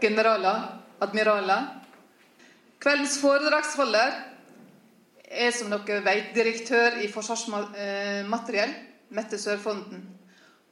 [0.00, 0.64] Generaler,
[1.00, 1.66] admiraler.
[2.78, 4.14] Kveldens foredragsholder
[5.28, 8.74] er som dere vet, direktør i Forsvarsmateriell,
[9.14, 10.04] Mette Sørfonden.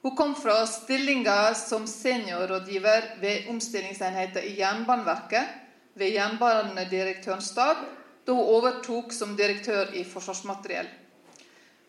[0.05, 5.55] Hun kom fra stillinga som seniorrådgiver ved omstillingsenheten i Jernbaneverket
[5.97, 7.81] ved jernbanedirektørens stab,
[8.27, 10.89] da hun overtok som direktør i Forsvarsmateriell.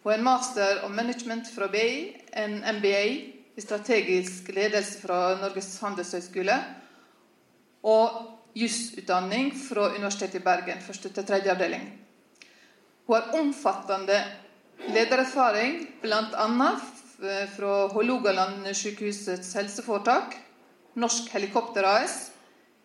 [0.03, 3.03] Hun har en master of management fra BI, en MBA
[3.57, 6.55] i strategisk ledelse fra Norges handelshøyskole
[7.88, 11.85] og jusutdanning fra Universitetet i Bergen, første til tredje avdeling.
[13.07, 14.17] Hun har omfattende
[14.91, 16.47] ledererfaring, bl.a.
[17.56, 20.35] fra Hålogaland sykehusets helseforetak,
[20.95, 22.31] Norsk Helikopter AS,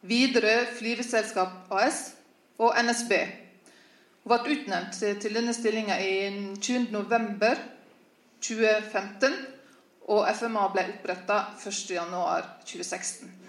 [0.04, 2.12] Widerøe Flyveselskap AS
[2.58, 3.12] og NSB.
[4.22, 6.28] Hun ble utnevnt til denne stillinga i
[6.62, 9.32] 20.11.2015,
[10.12, 13.41] og FMA ble oppretta 1.1.2016.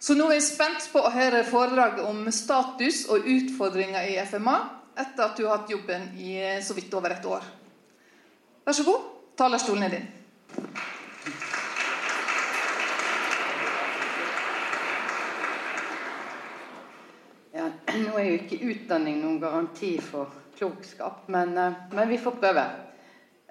[0.00, 4.54] Så nå er jeg spent på å høre foredraget om status og utfordringer i FMA
[4.96, 7.44] etter at du har hatt jobben i så vidt over et år.
[8.64, 9.04] Vær så god,
[9.36, 10.08] talerstolen er din.
[17.52, 17.68] Ja,
[18.00, 22.64] nå er jo ikke utdanning noen garanti for klokskap, men, eh, men vi får prøve.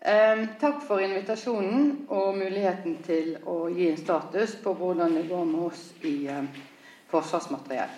[0.02, 5.44] Eh, takk for invitasjonen og muligheten til å gi en status på hvordan det går
[5.50, 6.46] med oss i eh,
[7.12, 7.92] Forsvarsmateriell.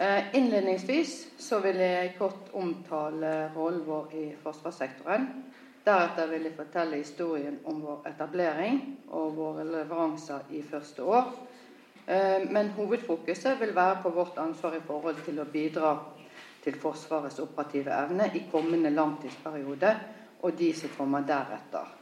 [0.00, 5.28] Eh, innledningsvis så vil jeg kort omtale rollen vår i forsvarssektoren.
[5.84, 8.80] Deretter vil jeg fortelle historien om vår etablering
[9.12, 11.28] og våre leveranser i første år.
[12.48, 15.90] Men hovedfokuset vil være på vårt ansvar i forhold til å bidra
[16.64, 19.92] til Forsvarets operative evne i kommende langtidsperiode
[20.40, 21.94] og de som kommer deretter.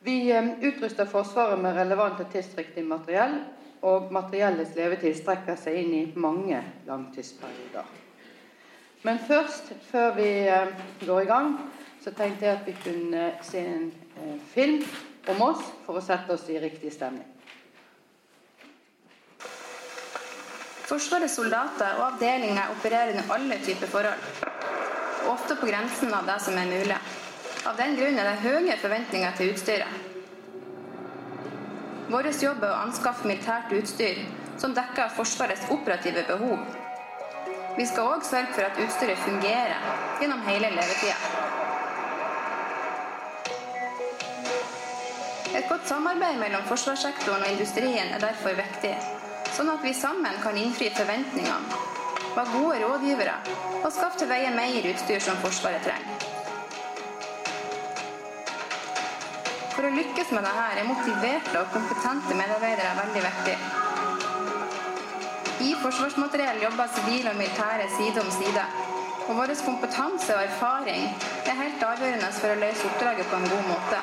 [0.00, 3.40] Vi eh, utruster Forsvaret med relevant og tidsriktig materiell,
[3.82, 7.86] og materiellets levetid strekker seg inn i mange langtidsperioder.
[9.06, 10.70] Men først, før vi eh,
[11.06, 11.58] går i gang,
[12.02, 13.90] så tenkte jeg at vi kunne se en
[14.22, 14.82] eh, film
[15.28, 17.26] om oss for å sette oss i riktig stemning.
[20.88, 24.22] Forsvarets soldater og avdelinger opererer under alle typer forhold.
[25.28, 26.96] Ofte på grensen av det som er mulig.
[27.66, 30.06] Av den grunn er det høye forventninger til utstyret.
[32.08, 34.22] Vår jobb er å anskaffe militært utstyr
[34.58, 36.62] som dekker Forsvarets operative behov.
[37.76, 39.76] Vi skal òg sørge for at utstyret fungerer
[40.22, 41.18] gjennom hele levetida.
[45.58, 48.94] Et godt samarbeid mellom forsvarssektoren og industrien er derfor viktig,
[49.56, 51.84] sånn at vi sammen kan innfri forventningene,
[52.34, 53.36] være gode rådgivere
[53.82, 56.37] og skaffe til veie mer utstyr som Forsvaret trenger.
[59.78, 63.52] For å lykkes med dette er motiverte og kompetente medarbeidere veldig viktig.
[65.62, 68.64] I Forsvarsmateriell jobber sivile og militære side om side.
[69.28, 71.06] Og vår kompetanse og erfaring
[71.44, 74.02] er helt avgjørende for å løse oppdraget på en god måte.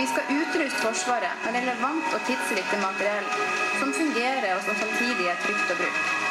[0.00, 3.30] Vi skal utruste Forsvaret med relevant og tidsriktig materiell
[3.78, 6.23] som fungerer og som samtidig er trygt å bruke.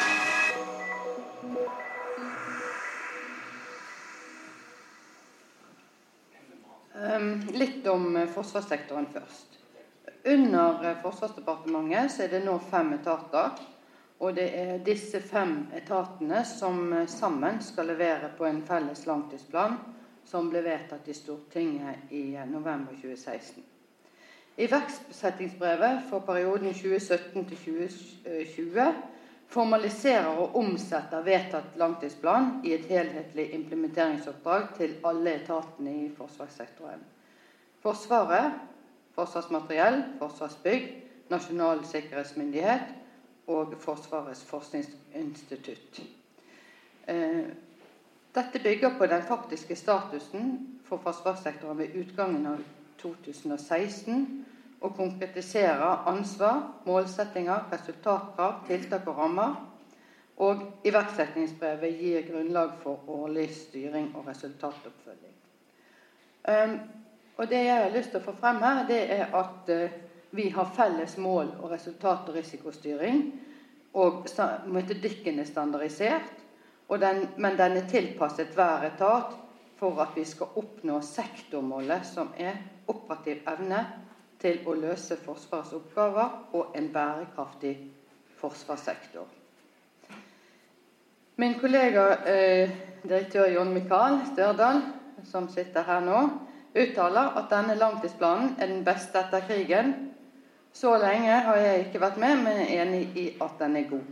[7.84, 9.58] Litt om forsvarssektoren først.
[10.24, 13.58] Under eh, Forsvarsdepartementet så er det nå fem etater.
[14.24, 19.76] Og det er disse fem etatene som eh, sammen skal levere på en felles langtidsplan
[20.24, 23.66] som ble vedtatt i Stortinget i eh, november 2016.
[24.64, 28.86] I verksettingsbrevet for perioden 2017 2020
[29.52, 37.04] formaliserer og omsetter vedtatt langtidsplan i et helhetlig implementeringsoppdrag til alle etatene i forsvarssektoren.
[37.84, 38.54] Forsvaret,
[39.16, 40.84] Forsvarsmateriell, Forsvarsbygg,
[41.30, 42.94] Nasjonal sikkerhetsmyndighet
[43.48, 46.00] og Forsvarets forskningsinstitutt.
[47.08, 47.44] Eh,
[48.36, 52.64] dette bygger på den faktiske statusen for forsvarssektoren ved utgangen av
[53.02, 54.46] 2016
[54.82, 59.60] og konkretiserer ansvar, målsettinger, resultatkrav, tiltak og rammer.
[60.38, 65.36] Og iverksettingsbrevet gir grunnlag for årlig styring og resultatoppfølging.
[67.38, 69.96] Og Det jeg har lyst til å få frem her, det er at uh,
[70.34, 73.24] vi har felles mål og resultat- og risikostyring.
[73.94, 74.26] Og
[74.66, 76.32] metodikken er standardisert,
[77.00, 79.34] den, men den er tilpasset hver etat
[79.78, 82.58] for at vi skal oppnå sektormålet, som er
[82.88, 83.82] operativ evne
[84.42, 87.74] til å løse Forsvarets oppgaver og en bærekraftig
[88.38, 89.26] forsvarssektor.
[91.42, 94.82] Min kollega eh, direktør Jon Mikael Størdal,
[95.26, 96.20] som sitter her nå,
[96.76, 99.94] uttaler at denne langtidsplanen er den beste etter krigen.
[100.74, 104.12] Så lenge har jeg ikke vært med, men er enig i at den er god.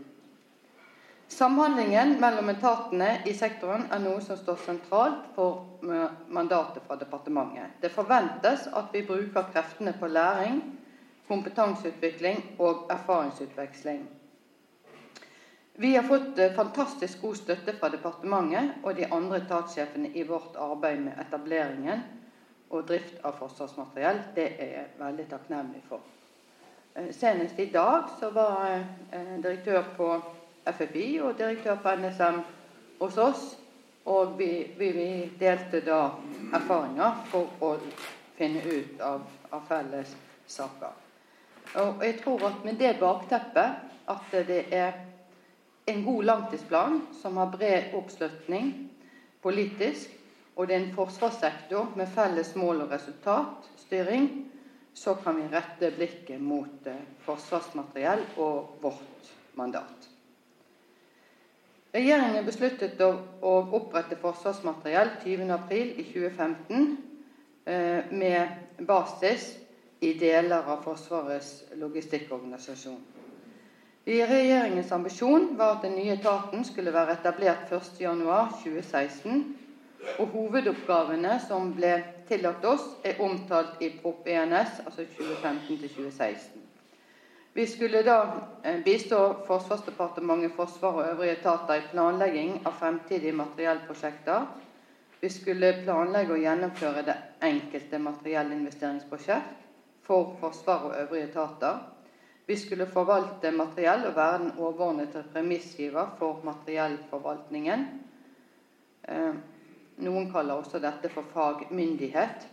[1.32, 5.80] Samhandlingen mellom etatene i sektoren er noe som står sentralt for
[6.28, 7.80] mandatet fra departementet.
[7.82, 10.60] Det forventes at vi bruker kreftene på læring,
[11.32, 14.04] kompetanseutvikling og erfaringsutveksling.
[15.82, 20.60] Vi har fått eh, fantastisk god støtte fra departementet og de andre etatssjefene i vårt
[20.60, 22.04] arbeid med etableringen
[22.72, 24.22] og drift av forsvarsmateriell.
[24.36, 26.04] Det er jeg veldig takknemlig for.
[26.96, 28.86] Eh, senest i dag så var jeg
[29.44, 30.10] direktør på
[30.66, 32.42] FFI og direktør på NSM
[33.02, 33.46] hos oss.
[34.06, 35.10] Og vi, vi, vi
[35.40, 36.02] delte da
[36.58, 37.76] erfaringer for å
[38.38, 39.22] finne ut av,
[39.54, 40.16] av felles
[40.50, 40.96] saker.
[41.82, 44.98] Og jeg tror at med det bakteppet at det er
[45.92, 48.74] en god langtidsplan som har bred oppslutning
[49.42, 50.10] politisk,
[50.56, 54.30] og det er en forsvarssektor med felles mål og resultatstyring,
[54.94, 60.10] så kan vi rette blikket mot eh, forsvarsmateriell og vårt mandat.
[61.92, 63.12] Regjeringen besluttet å,
[63.76, 66.86] opprette Forsvarsmateriell 20.4 i 2015
[67.68, 69.50] eh, med basis
[70.00, 73.02] i deler av Forsvarets logistikkorganisasjon.
[74.08, 79.44] Regjeringens ambisjon var at den nye etaten skulle være etablert 1.1.2016.
[80.20, 81.94] Og hovedoppgavene som ble
[82.30, 84.26] tillagt oss, er omtalt i Prop.
[84.26, 86.62] ENS, altså 2015-2016.
[87.54, 88.18] Vi skulle da
[88.64, 94.46] eh, bistå Forsvarsdepartementet, Forsvaret og øvrige etater i planlegging av fremtidige materiellprosjekter.
[95.22, 99.68] Vi skulle planlegge og gjennomføre det enkelte materiellinvesteringsprosjekt
[100.08, 101.82] for Forsvaret og øvrige etater.
[102.48, 107.86] Vi skulle forvalte materiell og være den overordnede premissgiver for materiellforvaltningen.
[110.00, 112.48] Noen kaller også dette for fagmyndighet.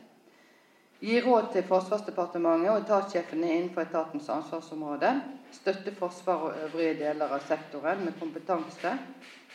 [1.01, 5.13] gir råd til Forsvarsdepartementet og etatssjefene innenfor etatens ansvarsområde.
[5.55, 8.97] Støtte Forsvaret og øvrige deler av sektoren med kompetanse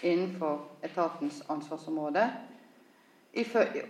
[0.03, 2.29] innenfor etatens ansvarsområde.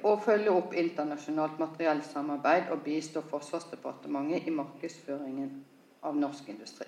[0.04, 5.54] Og følge opp internasjonalt materiellsamarbeid og bistå Forsvarsdepartementet i markedsføringen
[6.04, 6.88] av norsk industri.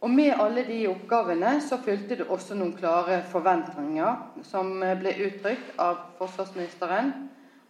[0.00, 5.70] Og Med alle de oppgavene så fulgte det også noen klare forventninger som ble uttrykt
[5.80, 7.14] av forsvarsministeren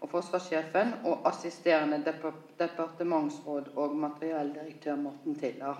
[0.02, 2.00] og forsvarssjefen og assisterende
[2.58, 5.78] departementsråd og materielldirektør Morten Tiller.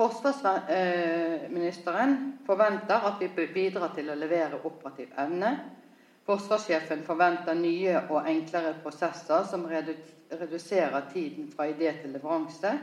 [0.00, 5.50] Forsvarsministeren forventer at vi bidrar til å levere operativ evne.
[6.24, 12.78] Forsvarssjefen forventer nye og enklere prosesser som reduserer tiden fra idé til leveranse.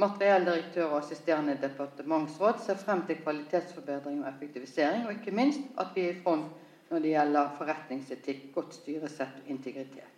[0.00, 6.06] Materielldirektør og assisterende departementsråd ser frem til kvalitetsforbedring og effektivisering, og ikke minst at vi
[6.06, 6.46] er i front
[6.90, 10.16] når det gjelder forretningsetikk, godt styresett og integritet.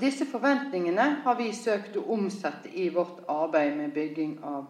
[0.00, 4.68] Disse forventningene har vi søkt å omsette i vårt arbeid med bygging av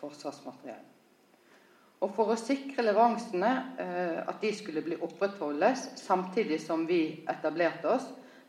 [0.00, 0.84] forsvarsmateriell.
[2.00, 7.88] Og For å sikre leveransene, eh, at de skulle bli opprettholdes samtidig som vi etablerte
[7.92, 8.06] oss,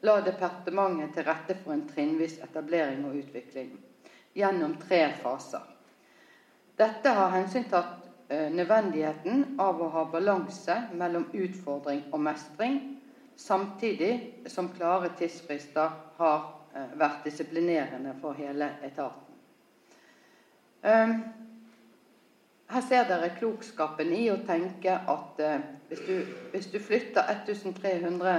[0.08, 3.74] la departementet til rette for en trinnvis etablering og utvikling
[4.34, 5.66] gjennom tre faser.
[6.80, 12.78] Dette har hensyntatt Eh, nødvendigheten av å ha balanse mellom utfordring og mestring,
[13.36, 14.14] samtidig
[14.48, 19.36] som klare tidsfrister har eh, vært disiplinerende for hele etaten.
[20.82, 21.12] Um,
[22.72, 28.38] her ser dere klokskapen i å tenke at uh, hvis, du, hvis, du, flytter 1300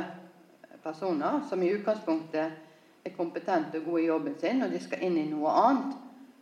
[0.83, 2.72] personer, som i utgangspunktet
[3.05, 5.97] er kompetente og gode i jobben sin, og de skal inn i noe annet,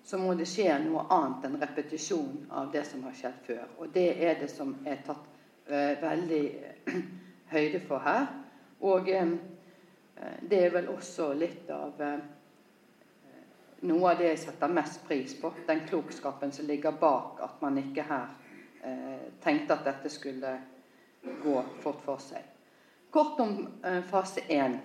[0.05, 3.64] så må det skje noe annet enn repetisjon av det som har skjedd før.
[3.79, 5.26] Og det er det som er tatt
[5.69, 6.45] eh, veldig
[7.55, 8.29] høyde for her.
[8.81, 9.35] Og eh,
[10.40, 12.21] det er vel også litt av eh,
[13.88, 15.52] noe av det jeg setter mest pris på.
[15.67, 18.29] Den klokskapen som ligger bak at man ikke her
[18.85, 20.57] eh, tenkte at dette skulle
[21.43, 22.45] gå fort for seg.
[23.11, 24.76] Kort om eh, fase 1.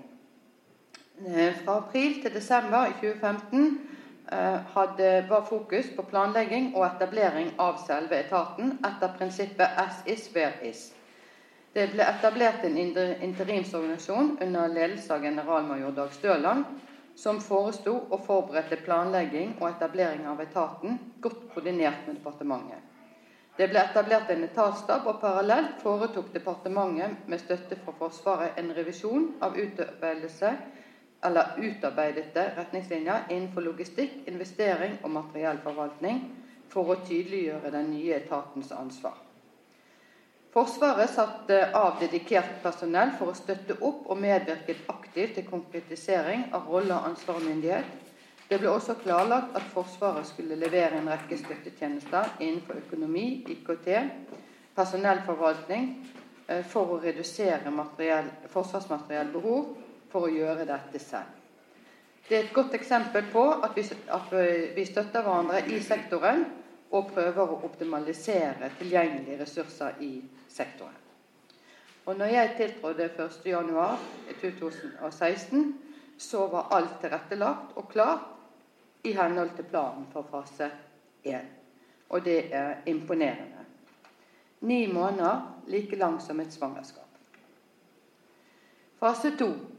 [1.24, 3.80] Eh, fra april til desember i 2015
[4.32, 10.28] eh, hadde, var fokus på planlegging og etablering av selve etaten etter prinsippet as is,
[10.36, 10.90] where is.
[11.72, 12.76] Det ble etablert en
[13.30, 16.68] interimsorganisasjon under ledelse av generalmajor Dag Støland,
[17.16, 22.84] som foresto og forberedte planlegging og etablering av etaten, godt koordinert med departementet.
[23.56, 29.30] Det ble etablert en etatsstab, og parallelt foretok departementet med støtte fra Forsvaret en revisjon
[29.40, 30.58] av utarbeidelse
[31.26, 36.22] eller utarbeidede retningslinjer innenfor logistikk, investering og materiellforvaltning
[36.70, 39.18] for å tydeliggjøre den nye etatens ansvar.
[40.56, 46.70] Forsvaret satte av dedikert personell for å støtte opp og medvirket aktivt til konkretisering av
[46.72, 47.90] rolle, ansvar og myndighet.
[48.48, 53.90] Det ble også klarlagt at Forsvaret skulle levere en rekke støttetjenester innenfor økonomi, IKT,
[54.78, 55.90] personellforvaltning
[56.48, 57.74] eh, for å redusere
[58.54, 59.85] forsvarsmateriellbehov
[60.16, 61.28] for å gjøre dette selv.
[62.26, 63.84] Det er et godt eksempel på at vi,
[64.16, 64.30] at
[64.78, 66.46] vi støtter hverandre i sektoren
[66.96, 70.96] og prøver å optimalisere tilgjengelige ressurser i sektoren.
[72.06, 75.74] Og når jeg tiltrådte 1.1.2016,
[76.18, 78.20] så var alt tilrettelagt og klart
[79.04, 80.72] i henhold til planen for fase
[81.28, 81.42] 1.
[82.10, 83.66] Og det er imponerende.
[84.66, 87.04] Ni måneder like lang som et svangerskap.
[89.02, 89.75] Fase 2.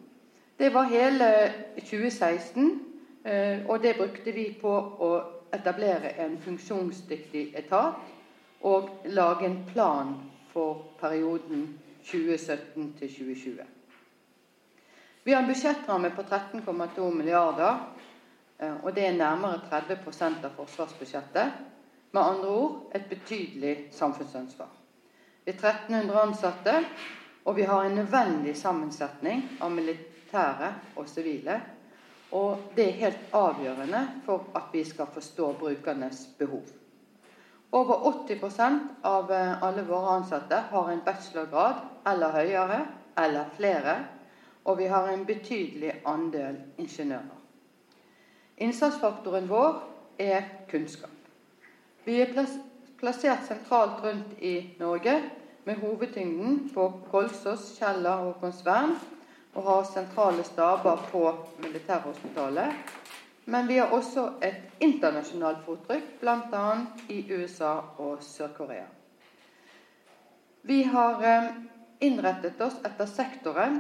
[0.58, 2.84] Det var hele 2016,
[3.24, 4.70] eh, og det brukte vi på
[5.04, 5.10] å
[5.52, 7.98] etablere en funksjonsdyktig etat
[8.64, 10.14] og lage en plan
[10.54, 11.66] for perioden
[12.08, 13.60] 2017 til 2020.
[15.24, 17.76] Vi har en budsjettramme på 13,2 milliarder,
[18.58, 21.52] eh, og det er nærmere 30% av forsvarsbudsjettet.
[22.12, 24.72] Med andre ord et betydelig samfunnsansvar.
[25.44, 26.84] Vi er 1300 ansatte,
[27.44, 30.15] og vi har en nødvendig sammensetning av militære
[30.96, 31.60] og sivile
[32.34, 36.64] og det er helt avgjørende for at vi skal forstå brukernes behov.
[37.72, 37.94] Over
[38.28, 38.60] 80
[39.04, 42.86] av eh, alle våre ansatte har en bachelorgrad eller høyere,
[43.18, 43.96] eller flere.
[44.64, 47.42] Og vi har en betydelig andel ingeniører.
[48.58, 49.82] Innsatsfaktoren vår
[50.18, 51.10] er kunnskap.
[52.04, 52.32] Vi er
[52.98, 55.20] plassert sentralt rundt i Norge,
[55.64, 58.94] med hovedtyngden på Kolsås, Kjeller og Håkonsvern
[59.56, 61.22] og har sentrale staber på
[61.64, 62.72] Militærhospitalet.
[63.44, 66.64] Men vi har også et internasjonalt fottrykk, bl.a.
[67.08, 67.72] i USA
[68.02, 68.88] og Sør-Korea.
[70.66, 71.52] Vi har eh,
[72.02, 73.78] innrettet oss etter sektoren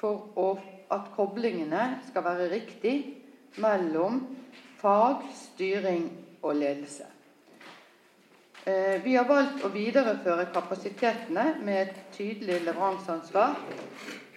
[0.00, 2.94] for at koblingene skal være riktig
[3.60, 4.22] mellom
[4.80, 6.08] fag, styring
[6.42, 7.06] og ledelse.
[8.64, 13.60] Eh, vi har valgt å videreføre kapasitetene med et tydelig leveranseansvar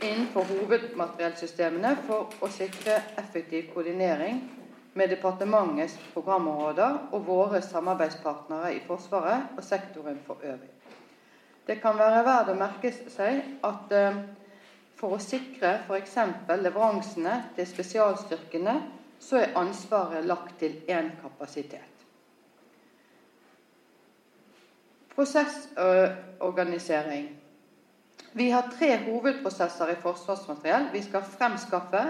[0.02, 4.42] innenfor hovedmateriellsystemene for å sikre effektiv koordinering
[4.98, 10.70] med departementets programområder og våre samarbeidspartnere i Forsvaret og sektoren for øvrig.
[11.68, 14.16] Det kan være verdt å merke seg at eh,
[14.98, 16.18] for å sikre f.eks.
[16.64, 18.76] leveransene til spesialstyrkene,
[19.20, 21.94] så er ansvaret lagt til én kapasitet.
[25.14, 27.37] Prosessorganisering.
[28.32, 30.90] Vi har tre hovedprosesser i Forsvarsmateriell.
[30.94, 32.02] Vi skal fremskaffe,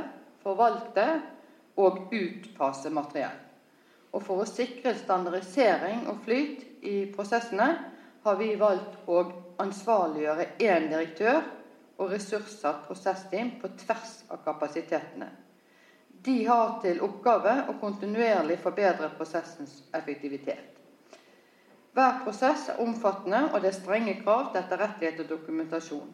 [0.44, 1.06] forvalte
[1.78, 3.38] og utfase materiell.
[4.16, 7.68] Og For å sikre standardisering og flyt i prosessene
[8.24, 9.22] har vi valgt å
[9.62, 11.44] ansvarliggjøre én direktør
[11.98, 15.30] og ressurssatt prosessteam på tvers av kapasitetene.
[16.10, 20.77] De har til oppgave å kontinuerlig forbedre prosessens effektivitet.
[21.98, 26.12] Hver prosess er omfattende, og det er strenge krav til etterrettelighet og dokumentasjon.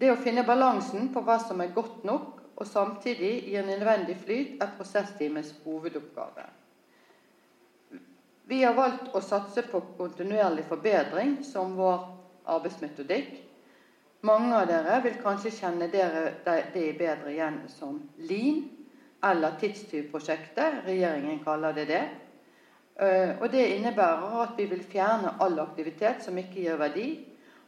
[0.00, 4.54] Det å finne balansen på hva som er godt nok, og samtidig gir nødvendig flyt,
[4.64, 6.46] er prosessteamets hovedoppgave.
[8.48, 12.00] Vi har valgt å satse på kontinuerlig forbedring som vår
[12.56, 13.36] arbeidsmetodikk.
[14.24, 16.30] Mange av dere vil kanskje kjenne dere
[16.72, 18.64] det bedre igjen som lean.
[19.24, 20.84] eller tidstyvprosjektet.
[20.84, 22.02] Regjeringen kaller det det.
[23.00, 27.08] Eh, og Det innebærer at vi vil fjerne all aktivitet som ikke gir verdi,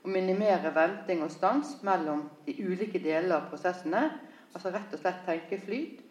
[0.04, 4.10] og minimere venting og stans mellom de ulike delene av prosessene.
[4.54, 6.02] Altså rett og slett tenke flyt.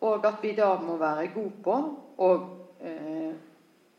[0.00, 1.74] Og at vi da må være gode på
[2.18, 2.46] og
[2.80, 3.34] eh,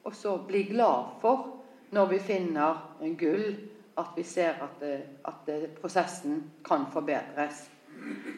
[0.04, 1.58] også bli glad for
[1.92, 2.80] når vi finner
[3.20, 3.58] gull,
[3.98, 5.52] at vi ser at, eh, at
[5.82, 7.70] prosessen kan forbedres.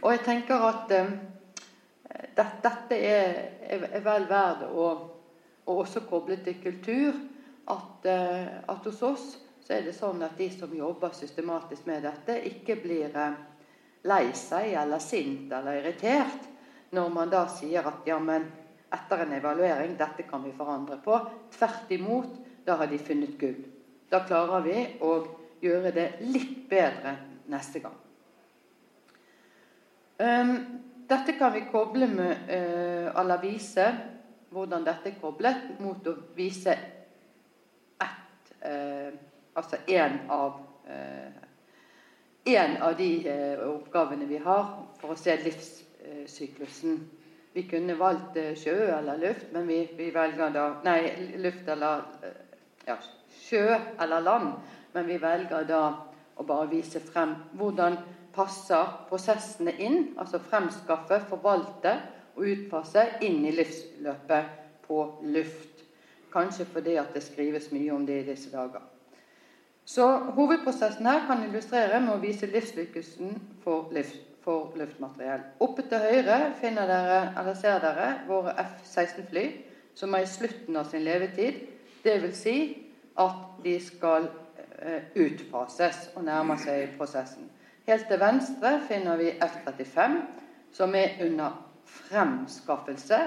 [0.02, 1.12] Og jeg tenker at eh,
[2.36, 4.88] dette er, er, vel verdt å,
[5.66, 7.18] å, også koblet til kultur.
[7.72, 9.28] At, eh, at, hos oss
[9.64, 13.38] så er det sånn at de som jobber systematisk med dette, ikke blir eh,
[14.10, 16.50] lei seg eller sint eller irritert
[16.94, 18.20] når man da sier at ja,
[18.94, 21.16] etter en evaluering dette kan vi forandre på.
[21.56, 23.64] Tvert imot, da har de funnet gull.
[24.12, 25.16] Da klarer vi å
[25.64, 27.16] gjøre det litt bedre
[27.50, 27.96] neste gang.
[30.22, 30.52] Um,
[31.10, 33.88] dette kan vi koble med uh, eller vise
[34.54, 36.74] hvordan dette er koblet mot å vise
[38.04, 39.14] ett eh,
[39.54, 40.56] Altså én av
[42.44, 43.10] én en av de
[43.70, 46.96] oppgavene vi har for å se livssyklusen.
[47.54, 52.02] Vi kunne valgt sjø eller luft, men vi, vi velger da Nei, luft eller
[52.88, 52.98] ja,
[53.46, 54.58] sjø eller land.
[54.94, 55.84] Men vi velger da
[56.36, 58.00] å bare vise frem hvordan
[58.34, 61.94] passer prosessene inn, altså fremskaffe, forvalte
[62.36, 65.00] og utpasse inn i livsløpet på
[65.36, 65.84] luft.
[66.34, 68.82] Kanskje fordi at det skrives mye om det i disse dager.
[69.86, 75.44] Så Hovedprosessen her kan illustrere med å vise livslykkelsen for, luft, for luftmateriell.
[75.60, 79.46] Oppe til høyre dere, ser dere våre F-16-fly
[79.96, 81.60] som er i slutten av sin levetid.
[82.04, 82.40] Dvs.
[82.40, 82.56] Si
[83.20, 84.30] at de skal
[84.80, 87.52] eh, utfases og nærme seg prosessen.
[87.88, 90.18] Helt til venstre finner vi F-35,
[90.74, 93.20] som er under fremskaffelse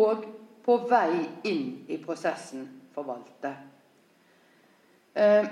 [0.00, 0.26] og
[0.64, 3.52] på vei inn i prosessen forvalte.
[5.14, 5.48] Eh,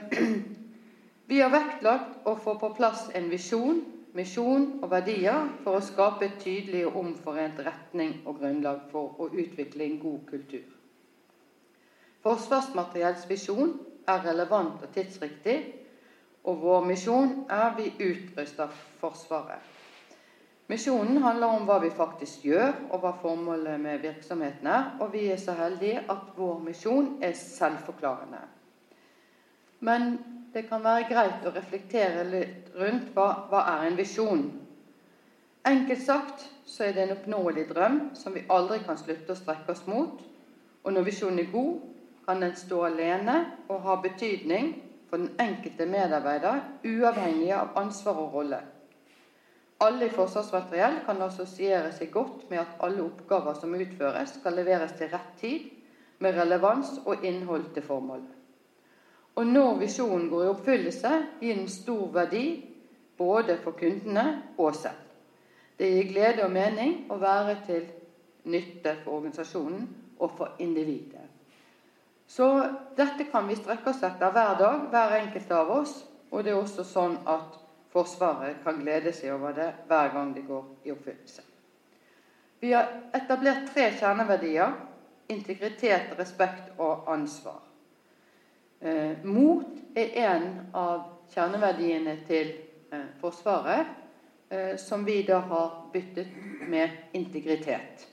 [1.30, 3.82] vi har vektlagt å få på plass en visjon,
[4.16, 9.28] misjon og verdier for å skape et tydelig og omforent retning og grunnlag for å
[9.30, 10.66] utvikle en god kultur.
[12.22, 13.76] Forsvarsmateriells visjon
[14.08, 15.56] er relevant og tidsriktig
[16.42, 19.62] og vår misjon er vi utruster Forsvaret.
[20.72, 24.86] Misjonen handler om hva vi faktisk gjør, og hva formålet med virksomheten er.
[25.04, 28.40] Og vi er så heldige at vår misjon er selvforklarende.
[29.84, 30.14] Men
[30.54, 34.46] det kan være greit å reflektere litt rundt hva, hva er en visjon.
[35.68, 39.76] Enkelt sagt så er det en oppnåelig drøm som vi aldri kan slutte å strekke
[39.76, 40.24] oss mot.
[40.82, 41.78] Og når visjonen er god,
[42.24, 44.72] kan den stå alene og ha betydning
[45.10, 48.64] for den enkelte medarbeider, uavhengig av ansvar og rolle.
[49.82, 54.94] Alle i Forsvarsmateriell kan assosiere seg godt med at alle oppgaver som utføres, skal leveres
[54.98, 55.64] til rett tid,
[56.22, 58.30] med relevans og innhold til formålet.
[59.34, 62.44] Og når visjonen går i oppfyllelse, gir den stor verdi
[63.18, 64.26] både for kundene
[64.60, 65.00] og selv.
[65.78, 67.88] Det gir glede og mening å være til
[68.52, 69.88] nytte for organisasjonen
[70.20, 71.24] og for individet.
[72.28, 72.46] Så
[72.96, 75.96] dette kan vi strekke oss etter hver dag, hver enkelt av oss.
[76.30, 77.58] Og det er også sånn at
[77.92, 81.42] Forsvaret kan glede seg over det hver gang det går i oppfyllelse.
[82.62, 84.72] Vi har etablert tre kjerneverdier
[85.32, 87.60] integritet, respekt og ansvar.
[88.80, 91.02] Eh, mot er en av
[91.32, 92.52] kjerneverdiene til
[92.92, 93.90] eh, Forsvaret,
[94.50, 96.32] eh, som vi da har byttet
[96.68, 98.08] med integritet.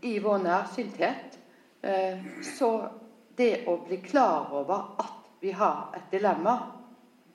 [0.02, 1.40] i vår nærsynthet
[1.82, 2.88] eh, så
[3.38, 6.58] det å bli klar over at vi har et dilemma,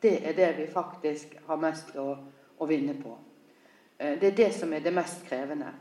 [0.02, 2.10] det er det vi faktisk har mest å,
[2.58, 3.16] å vinne på.
[4.04, 5.72] Eh, det er det som er det mest krevende.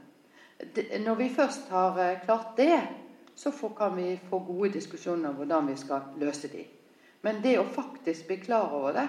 [1.06, 2.82] Når vi først har eh, klart det,
[3.36, 6.66] så kan vi få gode diskusjoner om hvordan vi skal løse dem.
[7.22, 9.08] Men det å faktisk bli klar over det,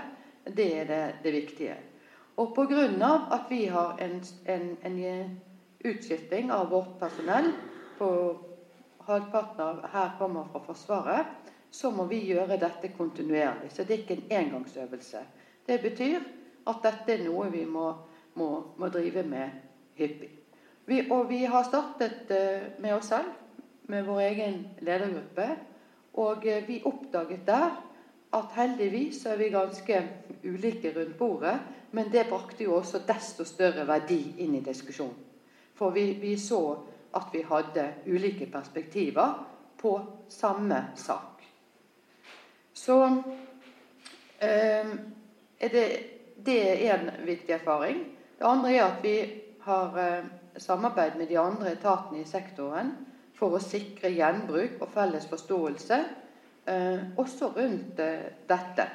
[0.56, 1.76] det er det, det viktige.
[2.36, 3.28] Og pga.
[3.30, 5.40] at vi har en, en, en
[5.84, 7.52] utskifting av vårt personell
[7.98, 8.08] på
[9.06, 11.26] halvparten av her kommer fra Forsvaret,
[11.70, 13.70] så må vi gjøre dette kontinuerlig.
[13.70, 15.18] Så det er ikke en engangsøvelse.
[15.66, 16.20] Det betyr
[16.66, 17.92] at dette er noe vi må,
[18.34, 19.50] må, må drive med
[19.98, 20.30] hyppig.
[20.86, 23.32] Vi, og vi har startet uh, med oss selv,
[23.88, 25.48] med vår egen ledergruppe.
[26.20, 27.74] Og uh, vi oppdaget der
[28.34, 30.00] at heldigvis er vi ganske
[30.44, 31.60] ulike rundt bordet,
[31.92, 35.20] men det brakte jo også desto større verdi inn i diskusjonen.
[35.74, 36.78] For vi, vi så
[37.14, 39.46] at vi hadde ulike perspektiver
[39.78, 41.42] på samme sak.
[42.72, 42.98] Så
[44.42, 44.90] eh,
[45.60, 45.86] er det,
[46.46, 48.02] det er en viktig erfaring.
[48.44, 49.18] Det andre er at vi
[49.64, 50.24] har eh,
[50.60, 52.90] samarbeid med de andre etatene i sektoren
[53.32, 55.98] for å sikre gjenbruk og felles forståelse
[56.68, 58.86] eh, også rundt eh, dette.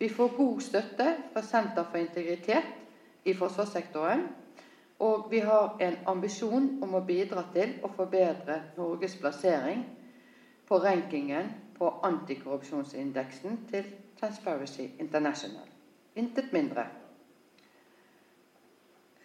[0.00, 4.24] Vi får god støtte fra Senter for integritet i forsvarssektoren.
[5.04, 9.84] Og vi har en ambisjon om å bidra til å forbedre Norges plassering
[10.64, 15.68] på rankingen på antikorrupsjonsindeksen til Transparency International.
[16.16, 17.03] Intet mindre.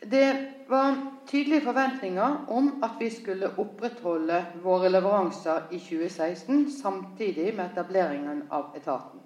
[0.01, 0.95] Det var
[1.27, 8.77] tydelige forventninger om at vi skulle opprettholde våre leveranser i 2016, samtidig med etableringen av
[8.77, 9.19] etaten.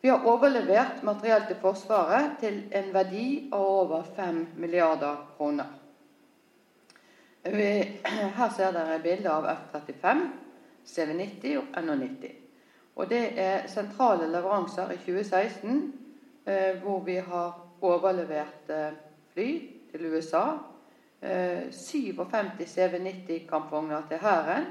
[0.00, 5.72] Vi har overlevert materiell til Forsvaret til en verdi av over 5 milliarder kroner.
[7.44, 10.24] Her ser dere bilder bilde av F-35,
[10.84, 12.32] CV-90 og NH-90.
[12.96, 15.92] Og Det er sentrale leveranser i 2016
[16.46, 18.92] eh, hvor vi har overlevert eh,
[19.40, 19.50] fly
[19.90, 20.44] til USA.
[21.72, 24.70] 57 CV-90 kampvogner til Hæren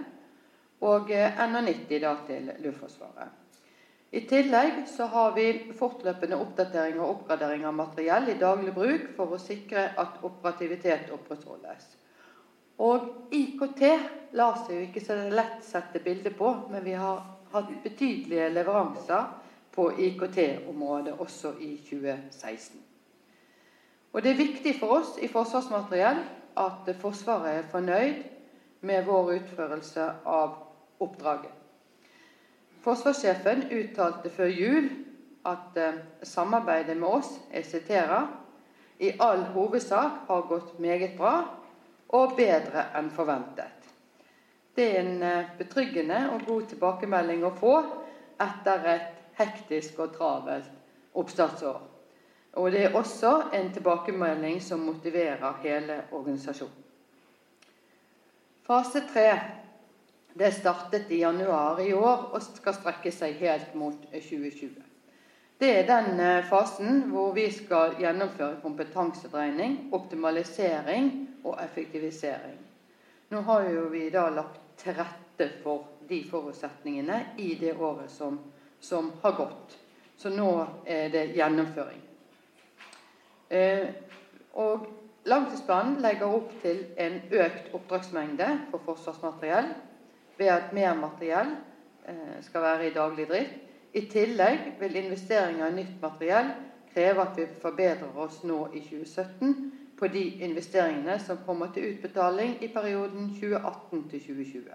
[0.82, 3.36] og eh, NH90 da til Luftforsvaret.
[4.12, 9.36] I tillegg så har vi fortløpende oppdatering og oppgradering av materiell i daglig bruk for
[9.36, 11.86] å sikre at operativitet opprettholdes.
[12.82, 13.86] Og IKT
[14.39, 17.21] lar seg jo ikke så lett sette bilde på, men vi har
[17.53, 19.34] hatt betydelige leveranser
[19.75, 22.88] på IKT-området også i 2016.
[24.13, 26.24] Og Det er viktig for oss i Forsvarsmateriell
[26.58, 28.24] at Forsvaret er fornøyd
[28.82, 30.56] med vår utførelse av
[31.00, 31.52] oppdraget.
[32.82, 34.89] Forsvarssjefen uttalte før jul
[35.45, 38.28] at eh, samarbeidet med oss jeg siterer,
[39.00, 41.36] i all hovedsak har gått meget bra
[42.15, 43.91] og bedre enn forventet.
[44.76, 47.76] Det er en eh, betryggende og god tilbakemelding å få
[48.39, 51.88] etter et hektisk og travelt oppstartsår.
[52.53, 56.85] Og det er også en tilbakemelding som motiverer hele organisasjonen.
[58.65, 59.29] Fase tre
[60.33, 64.69] det startet i januar i år og skal strekke seg helt mot 2020.
[65.59, 71.09] Det er den eh, fasen hvor vi skal gjennomføre kompetansedreining, optimalisering
[71.43, 72.59] og effektivisering.
[73.29, 78.39] Nå har jo vi da lagt til rette for de forutsetningene i det året som,
[78.79, 79.75] som har gått.
[80.17, 80.53] Så nå
[80.85, 82.09] er det gjennomføring.
[83.49, 83.88] Eh,
[84.53, 84.88] og
[85.29, 89.67] Langtidsplanen legger opp til en økt oppdragsmengde for forsvarsmateriell
[90.38, 91.51] ved at mer materiell
[92.07, 93.57] eh, skal være i daglig drift.
[93.93, 96.51] I tillegg vil investeringer i nytt materiell
[96.93, 99.55] kreve at vi forbedrer oss nå i 2017
[99.99, 104.69] på de investeringene som kommer til utbetaling i perioden 2018 2020.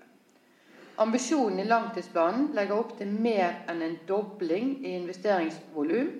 [0.98, 6.12] Ambisjonen i langtidsplanen legger opp til mer enn en dobling i investeringsvolum,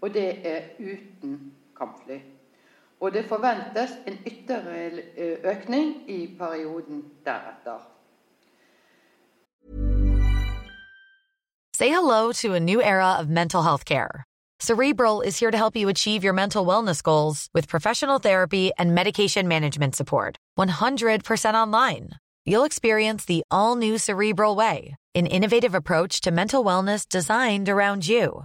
[0.00, 1.40] og det er uten
[1.82, 2.18] kampfly.
[3.00, 7.80] Og det forventes en ytterligere eh, økning i perioden deretter.
[11.74, 14.24] Say hello to a new era of mental health care.
[14.60, 18.94] Cerebral is here to help you achieve your mental wellness goals with professional therapy and
[18.94, 20.36] medication management support.
[20.56, 22.10] 100% online.
[22.46, 28.06] You'll experience the all new Cerebral Way, an innovative approach to mental wellness designed around
[28.06, 28.44] you.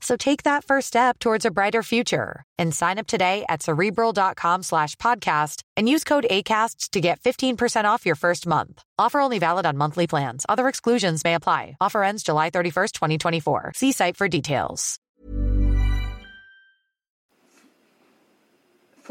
[0.00, 4.62] So take that first step towards a brighter future and sign up today at cerebral.com
[4.62, 8.82] slash podcast and use code ACAST to get 15% off your first month.
[8.98, 10.46] Offer only valid on monthly plans.
[10.48, 11.76] Other exclusions may apply.
[11.80, 13.72] Offer ends July 31st, 2024.
[13.76, 14.98] See site for details.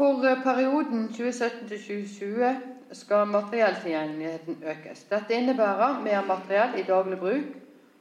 [0.00, 5.02] For eh, perioden 2017-2020 skal materielltilgjengeligheten økes.
[5.10, 7.50] Dette innebærer mer materiell i daglig bruk,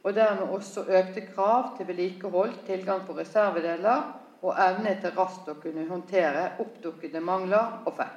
[0.03, 4.07] og dermed også økte krav til vedlikehold, tilgang på reservedeler
[4.41, 8.15] og evne til raskt å kunne håndtere oppdukkede mangler og feil.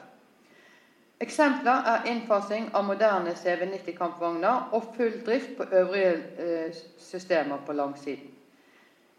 [1.23, 7.77] Eksempler er innfasing av moderne CV90 kampvogner og full drift på øvrige eh, systemer på
[7.79, 8.31] langsiden.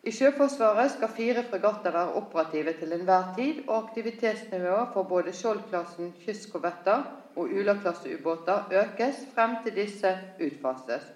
[0.04, 6.12] I Sjøforsvaret skal fire fregatter være operative til enhver tid, og aktivitetsnivået for både Skjold-klassen
[6.26, 7.06] kystkorvetter
[7.40, 10.12] og Ula-klasseubåter økes frem til disse
[10.44, 11.08] utfases,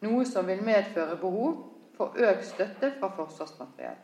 [0.00, 1.56] noe som vil medføre behov
[1.96, 3.98] for økt støtte fra Forsvarsmateriell.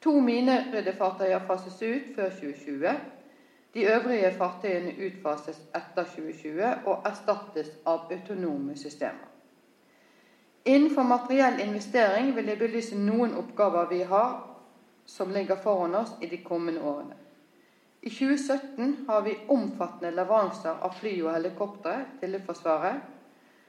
[0.00, 2.92] To mineryddefartøyer fases ut før 2020.
[3.74, 9.28] De øvrige fartøyene utfases etter 2020 og erstattes av autonome systemer.
[10.64, 14.36] Innenfor materiell investering vil jeg belyse noen oppgaver vi har
[15.08, 17.14] som ligger foran oss i de kommende årene.
[18.02, 23.00] I 2017 har vi omfattende leveranser av fly og helikoptre til Luftforsvaret.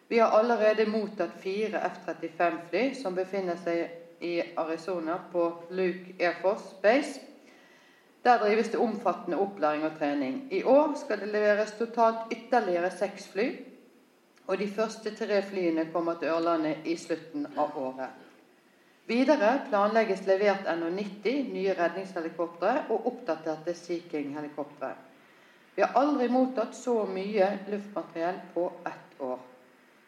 [0.09, 6.79] Vi har allerede mottatt fire F-35-fly som befinner seg i Arizona på Luke Air Force
[6.81, 7.21] Base.
[8.25, 10.39] Der drives det omfattende opplæring og trening.
[10.49, 13.45] I år skal det leveres totalt ytterligere seks fly
[14.49, 18.09] og de første tre flyene kommer til Ørlandet i slutten av året.
[19.09, 24.89] Videre planlegges levert NH90 nye redningshelikoptre og oppdaterte Sea King-helikoptre.
[25.75, 29.48] Vi har aldri mottatt så mye luftmateriell på ett år.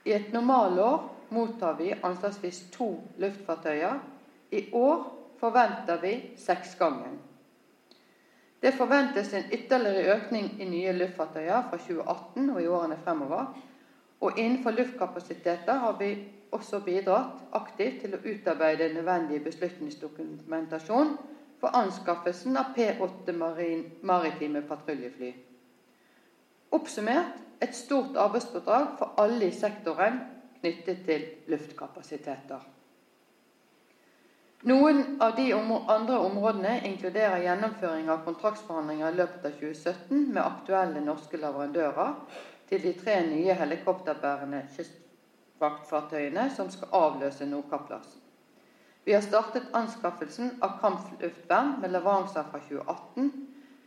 [0.05, 2.87] I et normalår mottar vi anslagsvis to
[3.21, 3.99] luftfartøyer.
[4.51, 5.03] I år
[5.39, 7.19] forventer vi seksgangen.
[8.61, 13.45] Det forventes en ytterligere økning i nye luftfartøyer fra 2018 og i årene fremover.
[14.21, 16.11] Og innenfor luftkapasiteter har vi
[16.51, 21.15] også bidratt aktivt til å utarbeide nødvendig beslutningsdokumentasjon
[21.61, 23.33] for anskaffelsen av P8
[24.01, 25.31] maritime patruljefly.
[26.71, 30.21] Oppsummert et stort arbeidspådrag for alle i sektoren
[30.61, 32.61] knyttet til luftkapasiteter.
[34.69, 41.01] Noen av de andre områdene inkluderer gjennomføring av kontraktsforhandlinger i løpet av 2017 med aktuelle
[41.01, 42.11] norske leverandører
[42.69, 48.21] til de tre nye helikopterbærende kystvaktfartøyene som skal avløse Nordkapp-klassen.
[49.03, 53.31] Vi har startet anskaffelsen av kampluftvern med leveranser fra 2018,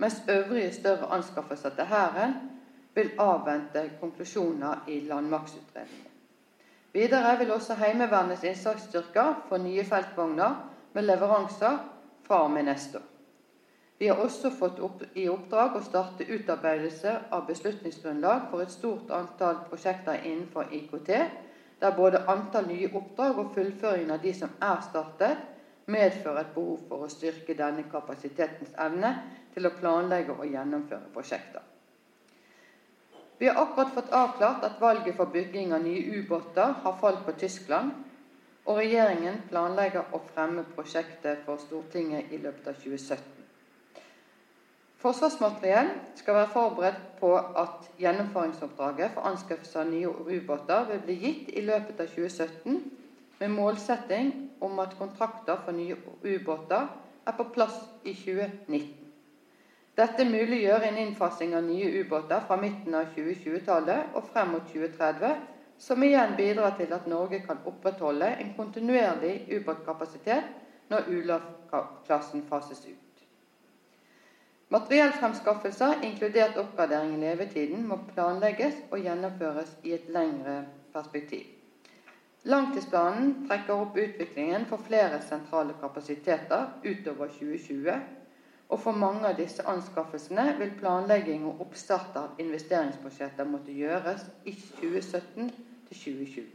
[0.02, 2.34] mens øvrige større anskaffelser til Hæren
[2.94, 6.10] vil avvente konklusjoner i landmaktutredningen.
[6.94, 10.54] Videre vil også Heimevernets innsatsstyrker få nye feltvogner
[10.94, 11.80] med leveranser
[12.26, 13.10] fra og med neste år.
[13.98, 19.10] Vi har også fått opp, i oppdrag å starte utarbeidelse av beslutningsgrunnlag for et stort
[19.14, 21.10] antall prosjekter innenfor IKT,
[21.80, 25.44] der både antall nye oppdrag og fullføringen av de som er startet,
[25.86, 29.14] medfører et behov for å styrke denne kapasitetens evne
[29.54, 31.62] til å planlegge og gjennomføre prosjekter.
[33.38, 37.32] Vi har akkurat fått avklart at valget for bygging av nye ubåter har falt på
[37.32, 37.90] Tyskland,
[38.64, 43.44] og regjeringen planlegger å fremme prosjektet for Stortinget i løpet av 2017.
[45.04, 51.50] Forsvarsmateriell skal være forberedt på at gjennomføringsoppdraget for anskaffelse av nye ubåter vil bli gitt
[51.52, 52.78] i løpet av 2017,
[53.42, 54.30] med målsetting
[54.64, 56.86] om at kontrakter for nye ubåter
[57.26, 59.03] er på plass i 2019.
[59.94, 65.36] Dette muliggjør en innfasing av nye ubåter fra midten av 2020-tallet og frem mot 2030,
[65.78, 70.50] som igjen bidrar til at Norge kan opprettholde en kontinuerlig ubåtkapasitet
[70.90, 73.22] når Ula-klassen fases ut.
[74.74, 81.46] Materiellfremskaffelser, inkludert oppgradering i levetiden, må planlegges og gjennomføres i et lengre perspektiv.
[82.50, 88.00] Langtidsplanen trekker opp utviklingen for flere sentrale kapasiteter utover 2020,
[88.68, 94.54] og for mange av disse anskaffelsene vil planlegging og oppstart av investeringsprosjekter måtte gjøres i
[94.56, 95.50] 2017
[95.88, 96.46] til 2020.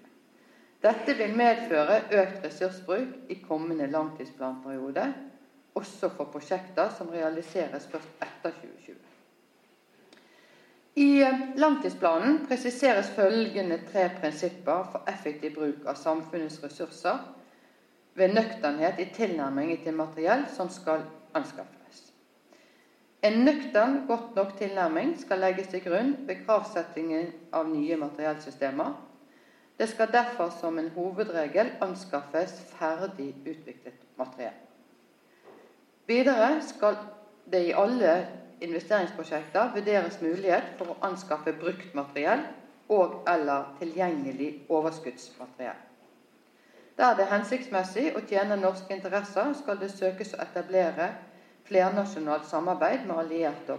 [0.79, 5.05] Dette vil medføre økt ressursbruk i kommende langtidsplanperiode,
[5.75, 8.99] også for prosjekter som realiseres først etter 2020.
[10.99, 11.23] I
[11.55, 17.19] langtidsplanen presiseres følgende tre prinsipper for effektiv bruk av samfunnets ressurser
[18.19, 21.05] ved nøkternhet i tilnærmingen til materiell som skal
[21.37, 21.78] anskaffes.
[23.21, 28.93] En nøktern, godt nok tilnærming skal legges til grunn ved kravsettingen av nye materiellsystemer.
[29.79, 34.55] Det skal derfor som en hovedregel anskaffes ferdig utviklet materiell.
[36.07, 36.95] Videre skal
[37.51, 38.13] det i alle
[38.63, 42.45] investeringsprosjekter vurderes mulighet for å anskaffe brukt materiell
[42.87, 45.79] og- eller tilgjengelig overskuddsmateriell.
[46.97, 51.13] Der det er hensiktsmessig å tjene norske interesser, skal det søkes å etablere
[51.69, 53.77] flernasjonalt samarbeid med allierte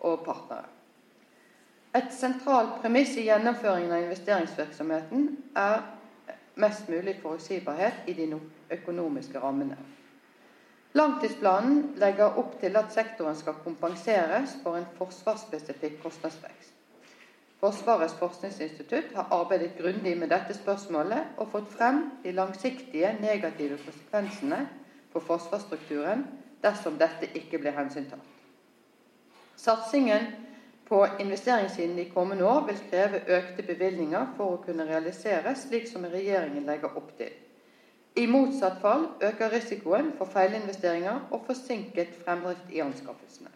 [0.00, 0.72] og partnere.
[1.96, 5.84] Et sentralt premiss i gjennomføringen av investeringsvirksomheten er
[6.60, 8.26] mest mulig forutsigbarhet i de
[8.72, 9.76] økonomiske rammene.
[10.96, 16.72] Langtidsplanen legger opp til at sektoren skal kompenseres for en forsvarsspesifikk kostnadsvekst.
[17.60, 24.60] Forsvarets forskningsinstitutt har arbeidet grundig med dette spørsmålet og fått frem de langsiktige negative konsekvensene
[25.12, 26.24] for forsvarsstrukturen
[26.62, 28.32] dersom dette ikke blir hensyntatt.
[29.56, 30.26] Satsingen
[30.88, 36.06] på investeringssiden de kommende år vil kreve økte bevilgninger for å kunne realiseres slik som
[36.06, 37.32] regjeringen legger opp til.
[38.16, 43.50] I motsatt fall øker risikoen for feilinvesteringer og forsinket fremdrift i anskaffelsene.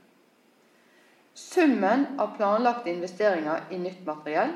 [1.35, 4.53] Summen av planlagte investeringer i nytt materiell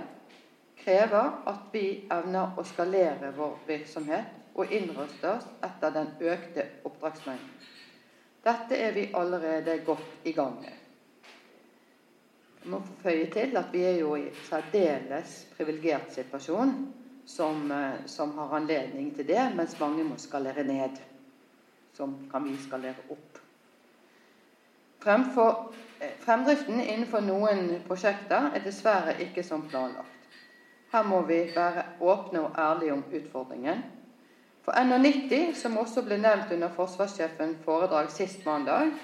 [0.82, 7.54] krever at vi evner å skalere vår virksomhet og innruste oss etter den økte oppdragsmengden.
[8.44, 10.72] Dette er vi allerede godt i gang med.
[12.64, 16.74] Jeg må føye til at vi er jo i særdeles privilegert situasjon
[17.26, 21.00] som, eh, som, har anledning til det, mens mange må skalere ned.
[21.92, 23.40] Som kan vi skalere opp.
[25.04, 30.08] Fremfor, eh, fremdriften innenfor noen prosjekter er dessverre ikke som planlagt.
[30.92, 33.84] Her må vi være åpne og ærlige om utfordringen.
[34.64, 38.94] For NH90, som også ble nevnt under forsvarssjefens foredrag sist mandag,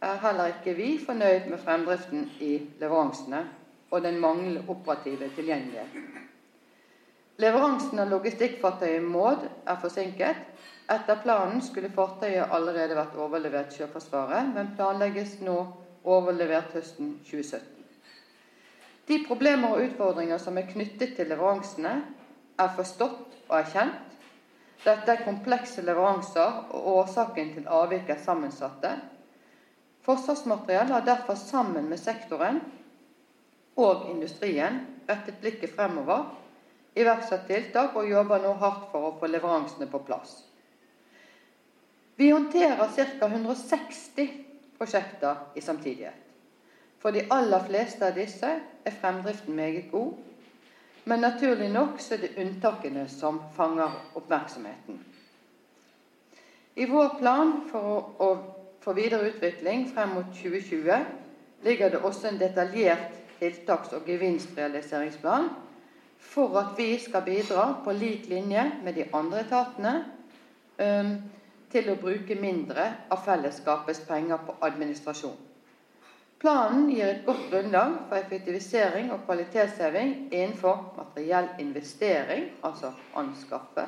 [0.00, 3.42] er heller ikke vi fornøyd med fremdriften i leveransene
[3.90, 6.06] og den manglende operative tilgjengeligheten.
[7.44, 10.40] Leveransen av logistikkfartøyet Maud er forsinket.
[10.88, 15.58] Etter planen skulle fartøyet allerede vært overlevert Sjøforsvaret, men planlegges nå
[16.08, 17.84] overlevert høsten 2017.
[19.06, 21.98] De problemer og utfordringer som er knyttet til leveransene,
[22.56, 24.15] er forstått og erkjent.
[24.86, 28.92] Dette er komplekse leveranser, og årsaken til avvik er sammensatte.
[30.06, 32.60] Forsvarsmateriell har derfor sammen med sektoren
[33.76, 36.28] og industrien rettet blikket fremover
[36.96, 40.38] iverksatt tiltak og jobber nå hardt for å få leveransene på plass.
[42.16, 43.26] Vi håndterer ca.
[43.26, 44.30] 160
[44.78, 46.22] prosjekter i samtidighet.
[47.02, 50.14] For de aller fleste av disse er fremdriften meget god.
[51.06, 54.98] Men naturlig nok så er det unntakene som fanger oppmerksomheten.
[56.76, 58.30] I vår plan for, å,
[58.82, 61.06] for videre utvikling frem mot 2020
[61.64, 65.48] ligger det også en detaljert tiltaks- og gevinstrealiseringsplan
[66.18, 69.94] for at vi skal bidra på lik linje med de andre etatene
[70.82, 71.16] um,
[71.70, 75.45] til å bruke mindre av fellesskapets penger på administrasjon.
[76.38, 83.86] Planen gir et godt grunnlag for effektivisering og kvalitetsheving innenfor materiell investering, altså anskaffe,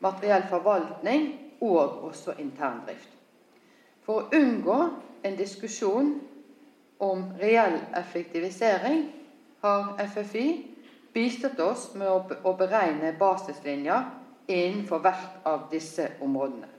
[0.00, 1.26] materiell forvaltning
[1.60, 3.10] og også interndrift.
[4.06, 4.76] For å unngå
[5.26, 6.12] en diskusjon
[7.02, 9.02] om reell effektivisering
[9.64, 10.46] har FFI
[11.14, 14.06] bistått oss med å beregne basislinjer
[14.48, 16.70] innenfor hvert av disse områdene.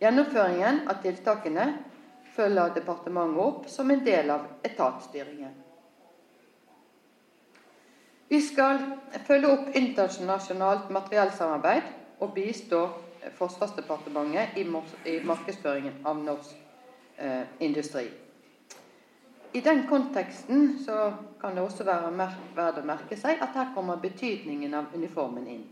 [0.00, 1.66] Gjennomføringen av tiltakene
[2.34, 5.54] følger departementet opp som en del av etatsstyringen.
[8.28, 8.80] Vi skal
[9.26, 11.90] følge opp internasjonalt materiellsamarbeid
[12.24, 12.86] og bistå
[13.38, 14.64] Forsvarsdepartementet i
[15.24, 16.56] markedsføringen av norsk
[17.16, 18.04] eh, industri.
[19.54, 20.80] I den konteksten
[21.40, 22.10] kan det også være
[22.56, 25.62] verdt å merke seg at her kommer betydningen av uniformen inn.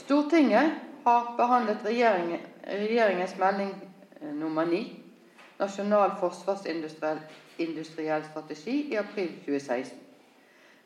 [0.00, 5.01] Stortinget har behandlet regjeringen, regjeringens melding eh, nummer 9,
[5.58, 9.98] Nasjonal forsvarsindustriell strategi, i april 2016.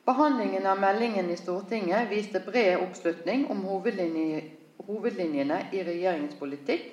[0.07, 3.65] Behandlingen av meldingen i Stortinget viste bred oppslutning om
[4.87, 6.93] hovedlinjene i regjeringens politikk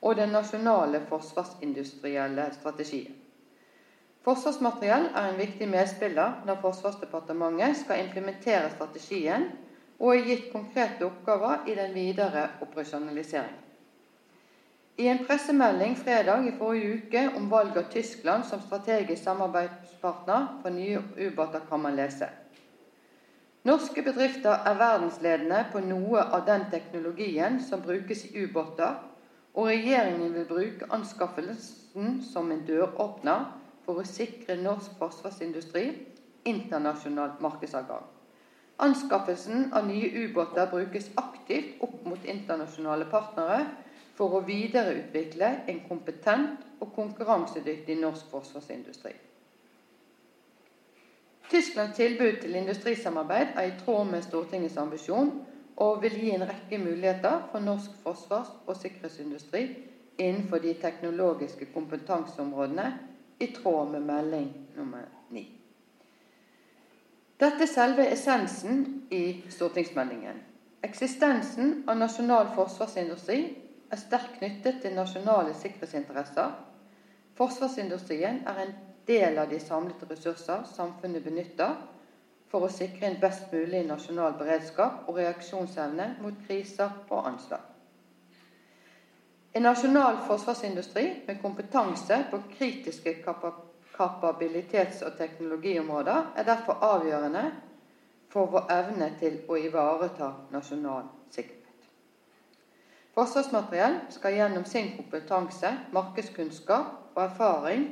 [0.00, 3.14] og den nasjonale forsvarsindustrielle strategien.
[4.24, 9.46] Forsvarsmateriell er en viktig medspiller når Forsvarsdepartementet skal implementere strategien
[10.00, 13.69] og er gitt konkrete oppgaver i den videre operasjonaliseringen.
[15.00, 20.74] I en pressemelding fredag i forrige uke om valg av Tyskland som strategisk samarbeidspartner for
[20.76, 22.28] nye ubåter kan man lese
[23.64, 28.94] Norske bedrifter er verdensledende på noe av den teknologien som brukes i ubåter,
[29.54, 33.48] og regjeringen vil bruke anskaffelsen som en døråpner
[33.86, 35.90] for å sikre norsk forsvarsindustri
[36.44, 38.04] internasjonal markedsadgang.
[38.80, 43.64] Anskaffelsen av nye ubåter brukes aktivt opp mot internasjonale partnere
[44.20, 49.14] for å videreutvikle en kompetent og konkurransedyktig norsk forsvarsindustri.
[51.50, 55.30] Tysklands tilbud til industrisamarbeid er i tråd med Stortingets ambisjon
[55.80, 59.62] og vil gi en rekke muligheter for norsk forsvars- og sikkerhetsindustri
[60.20, 62.86] innenfor de teknologiske kompetanseområdene
[63.40, 65.46] i tråd med melding nummer 9.
[67.40, 70.44] Dette er selve essensen i stortingsmeldingen.
[70.84, 73.40] Eksistensen av nasjonal forsvarsindustri
[73.90, 76.52] er sterkt knyttet til nasjonale sikkerhetsinteresser.
[77.38, 78.74] Forsvarsindustrien er en
[79.08, 81.74] del av de samlede ressurser samfunnet benytter
[82.50, 87.62] for å sikre en best mulig nasjonal beredskap og reaksjonsevne mot kriser og anslag.
[89.54, 93.16] En nasjonal forsvarsindustri med kompetanse på kritiske
[93.96, 97.44] kapabilitets- og teknologiområder er derfor avgjørende
[98.30, 101.59] for vår evne til å ivareta nasjonal sikkerhet.
[103.14, 107.88] Forsvarsmateriell skal gjennom sin kompetanse, markedskunnskap og erfaring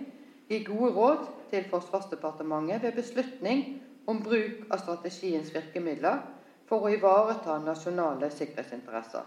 [0.49, 3.65] gi gode råd til Forsvarsdepartementet ved beslutning
[4.09, 6.21] om bruk av strategiens virkemidler
[6.69, 9.25] for å ivareta nasjonale sikkerhetsinteresser.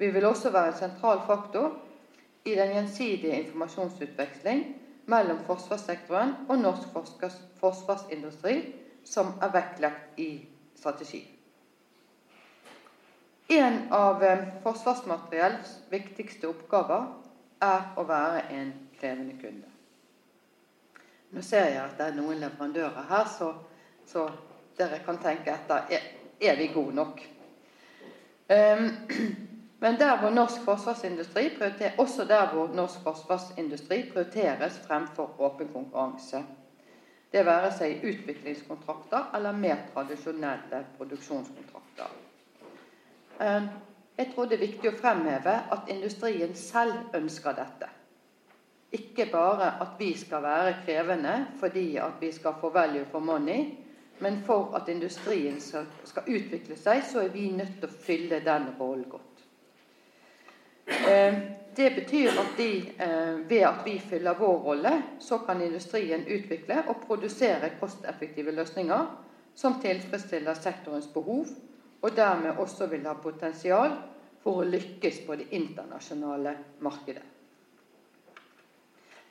[0.00, 1.74] Vi vil også være en sentral faktor
[2.48, 4.64] i den gjensidige informasjonsutveksling
[5.12, 6.96] mellom forsvarssektoren og norsk
[7.60, 8.56] forsvarsindustri
[9.04, 10.30] som er vektlagt i
[10.78, 11.28] strategien.
[13.52, 17.08] En av eh, Forsvarsmateriells viktigste oppgaver
[17.66, 19.66] er å være en krevende kunde.
[21.34, 23.48] Nå ser jeg at det er noen leverandører her, så,
[24.06, 24.28] så
[24.78, 26.06] dere kan tenke etter er,
[26.38, 27.24] er vi gode nok.
[28.54, 28.86] Um,
[29.82, 31.48] Men der hvor norsk forsvarsindustri
[31.98, 36.44] også der hvor norsk forsvarsindustri prioriteres fremfor åpen konkurranse.
[37.32, 42.29] Det være seg utviklingskontrakter eller mer tradisjonelle produksjonskontrakter.
[43.40, 47.88] Jeg tror det er viktig å fremheve at industrien selv ønsker dette.
[48.92, 53.70] Ikke bare at vi skal være krevende fordi at vi skal få value for money,
[54.20, 58.66] men for at industrien skal utvikle seg, så er vi nødt til å fylle den
[58.80, 59.26] rollen godt.
[61.76, 66.82] Det betyr at de, eh, ved at vi fyller vår rolle, så kan industrien utvikle
[66.88, 69.06] og produsere kosteffektive løsninger
[69.54, 71.46] som tilfredsstiller sektorens behov,
[72.02, 73.96] og dermed også vil ha potensial
[74.40, 77.26] for å lykkes på det internasjonale markedet.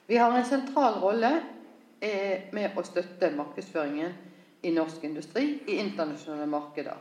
[0.10, 1.32] Vi har en sentral rolle
[2.02, 4.14] eh, med å støtte markedsføringen
[4.66, 6.98] i norsk industri i internasjonale markeder.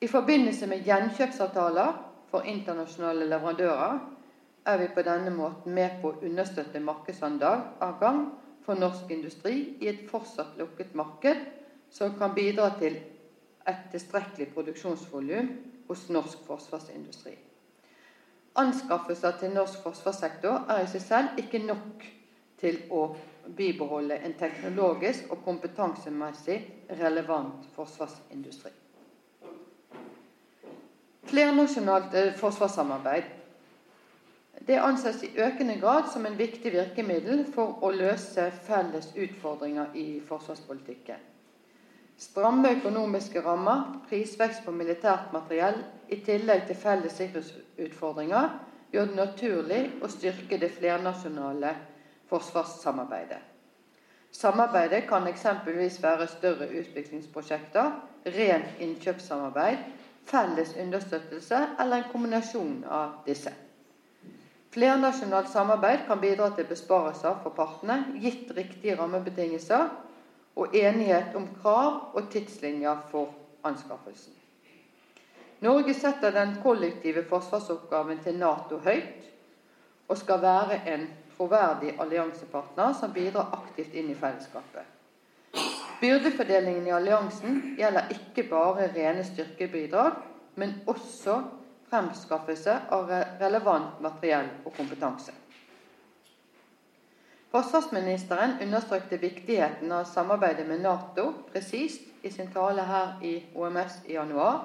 [0.00, 1.92] I forbindelse med gjenkjøpsavtaler
[2.30, 4.00] for internasjonale leverandører
[4.66, 8.24] er vi på denne måten med på å understøtte markedsadgang
[8.66, 11.46] for norsk industri i et fortsatt lukket marked
[11.90, 12.98] som kan bidra til
[13.66, 15.50] et tilstrekkelig produksjonsvolum
[15.88, 17.34] hos norsk forsvarsindustri.
[18.56, 22.06] Anskaffelser til norsk forsvarssektor er i seg selv ikke nok
[22.56, 23.02] til å
[23.56, 26.56] bibeholde en teknologisk og kompetansemessig
[27.00, 28.72] relevant forsvarsindustri.
[31.26, 33.34] Flernasjonalt eh, forsvarssamarbeid
[34.66, 40.06] det anses i økende grad som en viktig virkemiddel for å løse felles utfordringer i
[40.24, 41.20] forsvarspolitikken.
[42.16, 48.46] Stramme økonomiske rammer, prisvekst på militært materiell i tillegg til felles sikkerhetsutfordringer
[48.94, 51.74] gjør det naturlig å styrke det flernasjonale
[52.30, 53.42] forsvarssamarbeidet.
[54.32, 57.92] Samarbeidet kan eksempelvis være større utviklingsprosjekter,
[58.38, 59.84] rent innkjøpssamarbeid
[60.26, 63.52] felles understøttelse eller en kombinasjon av disse.
[64.72, 69.86] Flernasjonalt samarbeid kan bidra til besparelser for partene, gitt riktige rammebetingelser
[70.56, 73.34] og enighet om krav og tidslinjer for
[73.64, 74.32] anskaffelsen.
[75.60, 79.30] Norge setter den kollektive forsvarsoppgaven til Nato høyt
[80.08, 84.84] og skal være en troverdig alliansepartner som bidrar aktivt inn i fellesskapet.
[86.00, 90.18] Byrdefordelingen i alliansen gjelder ikke bare rene styrkebidrag,
[90.60, 91.40] men også
[91.88, 95.32] fremskaffelse av relevant materiell og kompetanse.
[97.50, 104.12] Forsvarsministeren understrekte viktigheten av samarbeidet med Nato presist i sin tale her i OMS i
[104.12, 104.64] januar.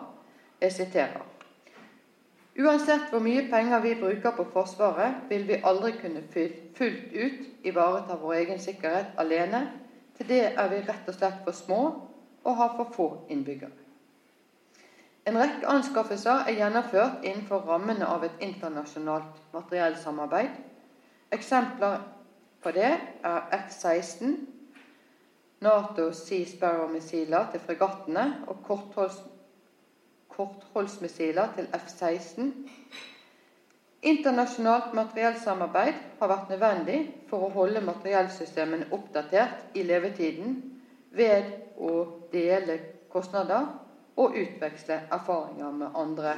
[0.62, 1.22] Jeg siterer.
[2.60, 6.24] Uansett hvor mye penger vi bruker på Forsvaret, vil vi aldri kunne
[6.78, 9.62] fullt ut ivareta vår egen sikkerhet alene.
[10.18, 11.82] Til det er vi rett og slett for små
[12.44, 13.78] og har for få innbyggere.
[15.26, 20.56] En rekke anskaffelser er gjennomført innenfor rammene av et internasjonalt materiellsamarbeid.
[21.32, 22.02] Eksempler
[22.64, 22.90] på det
[23.24, 24.34] er F-16,
[25.62, 29.20] Natos Sea Sparrow-missiler til fregattene og kortholds,
[30.30, 32.48] kortholdsmissiler til F-16.
[34.02, 40.56] Internasjonalt materiellsamarbeid har vært nødvendig for å holde materiellsystemene oppdatert i levetiden
[41.14, 41.94] ved å
[42.34, 42.80] dele
[43.14, 43.70] kostnader
[44.18, 46.34] og utveksle erfaringer med andre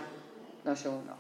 [0.68, 1.16] nasjoner.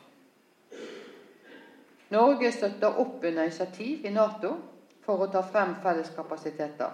[2.11, 4.57] Norge støtter opp under initiativ i Nato
[5.05, 6.91] for å ta frem felles kapasiteter.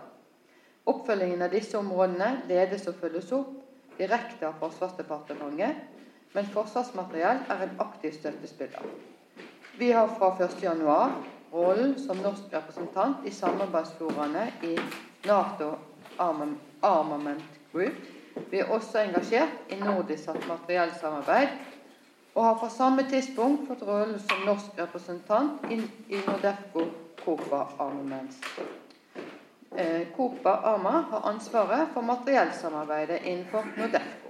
[0.89, 3.51] Oppfølgingen av disse områdene ledes og følges opp
[3.99, 5.81] direkte av Forsvarsdepartementet,
[6.33, 8.85] men Forsvarsmateriell er en aktiv støttespiller.
[9.79, 10.83] Vi har fra 1.1
[11.53, 14.75] rollen som norsk representant i samarbeidsforaene i
[15.25, 15.71] Nato
[16.19, 17.97] Armament Group.
[18.51, 21.57] Vi er også engasjert i nordisk materiellsamarbeid
[22.35, 25.81] og har fra samme tidspunkt fått rollen som norsk representant i
[26.27, 26.85] Nordefco
[27.25, 28.37] Copa Armaments.
[30.15, 34.29] Copa eh, Arma har ansvaret for materiellsamarbeidet innenfor Nordefco.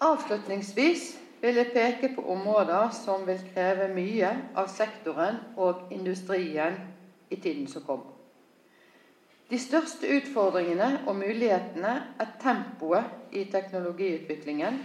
[0.00, 6.76] Avslutningsvis vil jeg peke på områder som vil kreve mye av sektoren og industrien
[7.30, 8.14] i tiden som kommer.
[9.50, 14.80] De største utfordringene og mulighetene er tempoet i teknologiutviklingen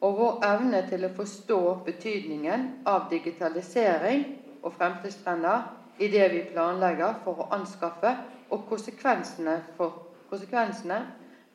[0.00, 4.24] og vår evne til å forstå betydningen av digitalisering
[4.62, 5.62] og fremtidstrender
[5.98, 8.12] i det vi planlegger for å anskaffe,
[8.50, 9.94] og konsekvensene for,
[10.30, 11.00] konsekvensene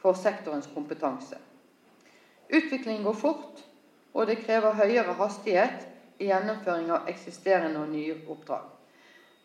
[0.02, 1.38] for sektorens kompetanse.
[2.52, 3.62] Utviklingen går fort,
[4.14, 5.86] og det krever høyere hastighet
[6.20, 8.66] i gjennomføring av eksisterende og nye oppdrag.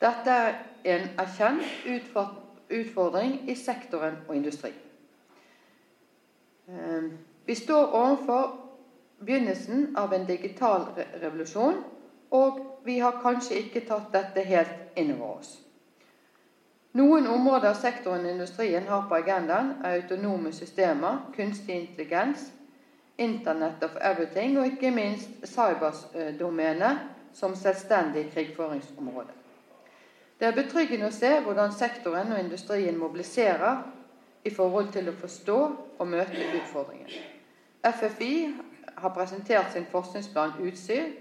[0.03, 0.57] Dette er
[0.97, 1.63] en erkjent
[2.73, 4.73] utfordring i sektoren og industri.
[6.67, 7.07] Eh,
[7.47, 8.66] vi står overfor
[9.19, 10.89] begynnelsen av en digital
[11.21, 11.85] revolusjon,
[12.31, 15.55] og vi har kanskje ikke tatt dette helt inn over oss.
[16.97, 22.53] Noen områder sektoren industrien har på agendaen, er autonome systemer, kunstig intelligens,
[23.19, 26.99] Internet of Everything og ikke minst cyberdomenet
[27.33, 29.33] som selvstendig krigføringsområde.
[30.37, 33.79] Det er betryggende å se hvordan sektoren og industrien mobiliserer
[34.45, 35.61] i forhold til å forstå
[35.99, 37.09] og møte utfordringen.
[37.93, 38.55] FFI
[38.97, 41.13] har presentert sin forskningsplan Utsyn,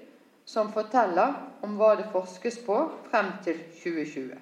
[0.46, 1.34] som forteller
[1.66, 2.78] om hva det forskes på
[3.10, 4.36] frem til 2020.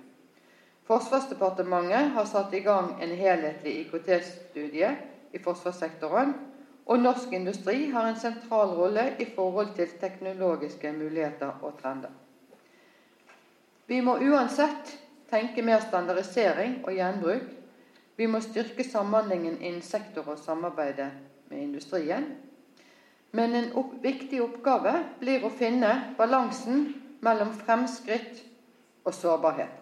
[0.88, 4.90] Forsvarsdepartementet har satt i gang en helhetlig IKT-studie
[5.34, 6.34] i forsvarssektoren,
[6.86, 12.12] og norsk industri har en sentral rolle i forhold til teknologiske muligheter og trender.
[13.88, 14.98] Vi må uansett
[15.32, 17.48] tenke mer standardisering og gjenbruk.
[18.18, 21.12] Vi må styrke samhandlingen innen sektor og samarbeidet
[21.54, 22.26] med industrien.
[23.32, 26.84] Men en opp, viktig oppgave blir å finne balansen
[27.24, 28.44] mellom fremskritt
[29.06, 29.80] og sårbarheter.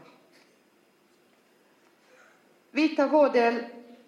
[2.71, 3.57] Vi tar vår del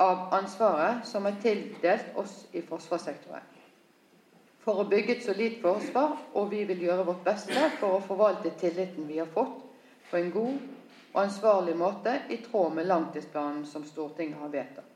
[0.03, 3.49] av ansvaret som er tildelt oss i forsvarssektoren
[4.63, 8.53] for å bygge et solid forsvar, og vi vil gjøre vårt beste for å forvalte
[8.59, 9.59] tilliten vi har fått,
[10.07, 10.61] på en god
[11.13, 14.92] og ansvarlig måte i tråd med langtidsplanen som Stortinget har vedtatt.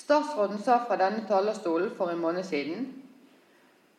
[0.00, 2.88] Statsråden sa fra denne talerstolen for en måned siden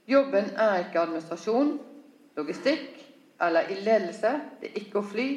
[0.10, 1.76] Jobben er ikke administrasjon,
[2.36, 2.98] logistikk
[3.42, 4.32] eller i ledelse.
[4.60, 5.28] Det er ikke å fly,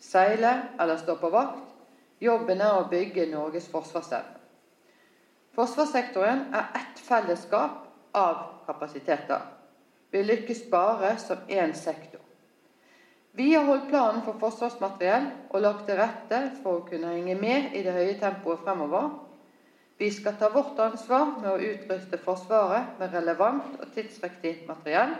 [0.00, 1.64] seile eller stå på vakt.
[2.22, 4.38] Jobben er å bygge Norges forsvarsevne.
[5.54, 7.82] Forsvarssektoren er ett fellesskap
[8.16, 9.42] av kapasiteter.
[10.10, 12.22] Vi lykkes bare som én sektor.
[13.34, 17.74] Vi har holdt planen for forsvarsmateriell og lagt til rette for å kunne henge med
[17.74, 19.10] i det høye tempoet fremover.
[19.98, 25.14] Vi skal ta vårt ansvar med å utruste Forsvaret med relevant og tidsriktig materiell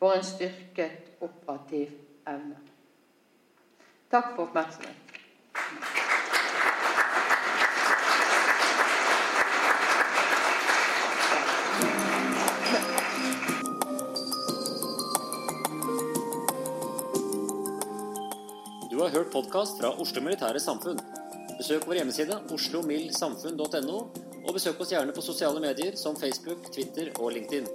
[0.00, 1.92] for en styrket operativ
[2.24, 2.56] evne.
[4.10, 5.02] Takk for oppmerksomheten.
[18.90, 21.15] Du har hørt podkast fra Oslo Militære Samfunn.
[21.56, 23.98] Besøk vår hjemmeside oslomildsamfunn.no,
[24.46, 27.66] Og besøk oss gjerne på sosiale medier som Facebook, Twitter og LinkedIn.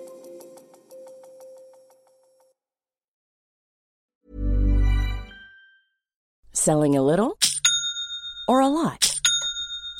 [6.53, 7.37] Selling a little
[8.47, 9.10] or a lot?